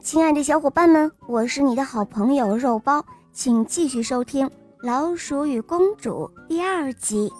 [0.00, 4.46] 亲爱的小伙伴们，我是你的好朋友肉包，请继续收听
[4.82, 7.32] 《老鼠与公主》第二集。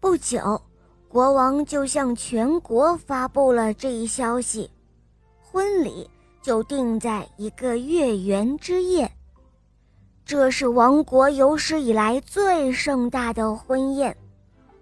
[0.00, 0.60] 不久，
[1.08, 4.68] 国王就向全国发布了这一消息，
[5.40, 6.10] 婚礼
[6.42, 9.10] 就定在一个月圆之夜。
[10.24, 14.16] 这是王国有史以来最盛大的婚宴，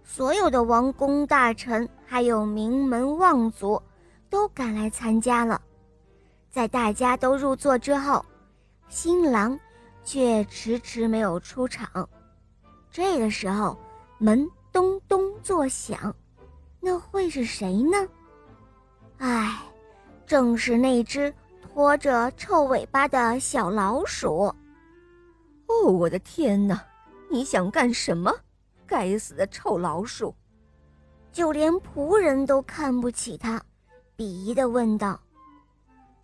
[0.02, 3.80] 所有的王公大臣还有名门望族。
[4.28, 5.60] 都赶来参加了，
[6.50, 8.24] 在大家都入座之后，
[8.88, 9.58] 新郎
[10.04, 12.08] 却迟迟没有出场。
[12.90, 13.76] 这个时候，
[14.18, 16.14] 门咚咚作响，
[16.80, 18.08] 那会是谁呢？
[19.18, 19.62] 唉，
[20.26, 24.54] 正是那只拖着臭尾巴的小老鼠。
[25.66, 26.82] 哦，我的天哪！
[27.28, 28.32] 你想干什么？
[28.86, 30.34] 该死的臭老鼠！
[31.32, 33.60] 就连仆人都看不起他。
[34.16, 35.20] 鄙夷的问道：“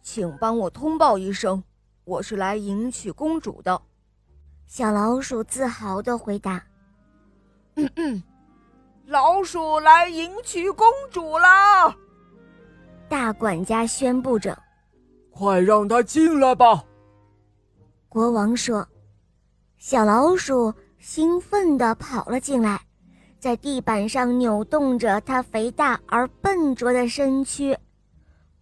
[0.01, 1.63] 请帮我通报一声，
[2.05, 3.83] 我是来迎娶公主的。”
[4.67, 6.65] 小老鼠自豪的回答
[7.77, 8.23] ：“嗯嗯，
[9.05, 11.95] 老鼠来迎娶公主啦！”
[13.11, 14.59] 大管家宣布着
[15.31, 16.83] ：“快让他进来吧！”
[18.09, 18.89] 国王说
[19.77, 22.81] ：“小老鼠兴奋地跑了进来。”
[23.43, 27.77] 在地板上扭动着它肥大而笨拙的身躯，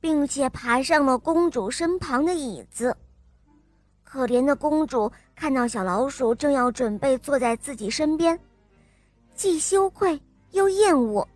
[0.01, 2.97] 并且爬上了公主身旁的椅子。
[4.03, 8.41] 可怜的公主看到小老鼠正要准备坐在自己身边，
[9.35, 10.19] 既羞愧
[10.53, 11.29] 又厌恶，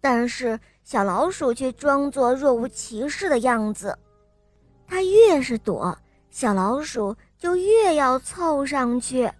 [0.00, 3.94] 但是小老鼠却装作若无其事的样子。
[4.86, 5.94] 它越是躲，
[6.30, 9.30] 小老鼠就越要凑上去。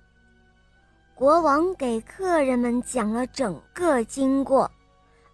[1.16, 4.70] 国王给客人们讲了整个经过，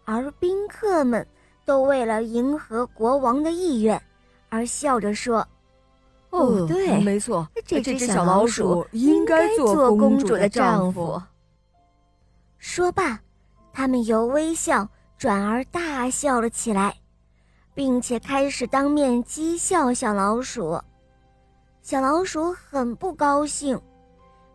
[0.04, 1.26] 而宾客们
[1.64, 4.00] 都为了迎合国王的意愿，
[4.48, 5.44] 而笑着说
[6.30, 11.20] ：“哦，对，没错，这只小老鼠应该做公主的丈夫。”
[12.58, 13.18] 说罢，
[13.72, 14.88] 他们由微笑
[15.18, 16.94] 转而大笑了起来，
[17.74, 20.80] 并且开始当面讥笑小老鼠。
[21.82, 23.80] 小老鼠很不高兴。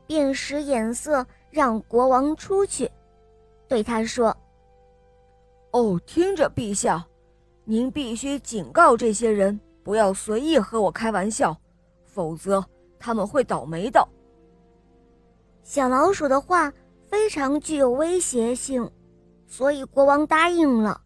[0.07, 2.90] 便使眼色让国王出去，
[3.68, 4.35] 对他说
[5.72, 7.06] ：“哦，听着，陛下，
[7.66, 11.56] 您必须警告这些人不要随意和我开玩笑，
[12.06, 12.66] 否则
[12.97, 14.07] 他们会倒霉的。”
[15.62, 16.72] 小老鼠的话
[17.06, 18.90] 非常具有威胁性，
[19.46, 21.01] 所以国王答应了。